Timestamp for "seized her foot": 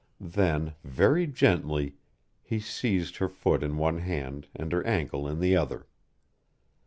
2.59-3.61